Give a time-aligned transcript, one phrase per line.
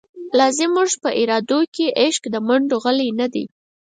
[0.39, 3.45] لازموږ په ارادوکی، عشق دمنډوغلی نه دی